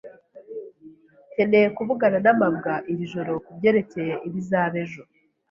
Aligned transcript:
Nkeneye 1.33 1.67
kuvugana 1.77 2.17
na 2.25 2.33
mabwa 2.39 2.73
iri 2.91 3.03
joro 3.11 3.31
kubyerekeye 3.45 4.13
ibizaba 4.27 4.75
ejo. 4.83 5.01